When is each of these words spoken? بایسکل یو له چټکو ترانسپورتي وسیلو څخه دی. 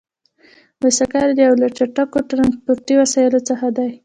بایسکل 0.79 1.29
یو 1.45 1.53
له 1.61 1.67
چټکو 1.77 2.19
ترانسپورتي 2.31 2.93
وسیلو 3.01 3.39
څخه 3.49 3.67
دی. 3.77 3.89